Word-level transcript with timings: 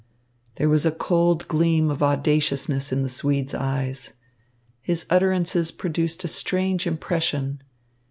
There 0.55 0.67
was 0.67 0.83
a 0.83 0.91
cold 0.91 1.47
gleam 1.47 1.91
of 1.91 2.01
audaciousness 2.01 2.91
in 2.91 3.03
the 3.03 3.07
Swede's 3.09 3.53
eyes. 3.53 4.13
His 4.81 5.05
utterances 5.11 5.69
produced 5.71 6.23
a 6.23 6.27
strange 6.27 6.87
impression. 6.87 7.61